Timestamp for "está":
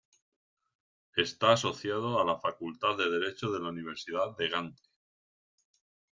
1.15-1.51